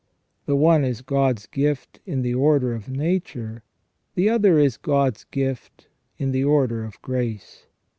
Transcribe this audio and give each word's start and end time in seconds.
The 0.47 0.55
one 0.55 0.83
is 0.83 1.01
God's 1.03 1.45
gift 1.45 1.99
in 2.07 2.23
the 2.23 2.33
order 2.33 2.73
of 2.73 2.89
nature, 2.89 3.61
the 4.15 4.29
other 4.29 4.57
is 4.57 4.75
God's 4.75 5.25
gift 5.25 5.89
in 6.17 6.31
the 6.31 6.43
order 6.43 6.83
of 6.83 6.99
grace. 7.03 7.67